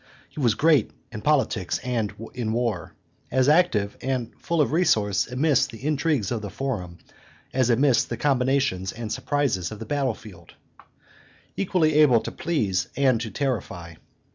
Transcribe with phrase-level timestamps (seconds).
[0.29, 2.95] He was great in politics and in war;
[3.29, 6.97] as active and as full of resource amidst the intrigues of the Forum
[7.53, 10.55] as amidst the combinations and surprises of the battle field,
[11.55, 13.93] equally able to please and to terrify.